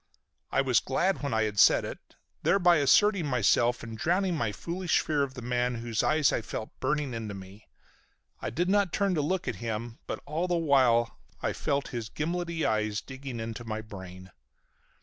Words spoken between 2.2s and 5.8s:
thereby asserting myself and downing my foolish fear of the man